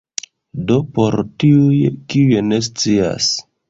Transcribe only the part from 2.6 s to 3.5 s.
scias